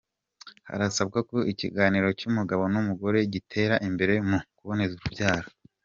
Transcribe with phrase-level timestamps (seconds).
[0.69, 5.49] Harasabwa ko ikiganiro cy’umugabo n’umugore gitera imbere mu kuboneza urubyaro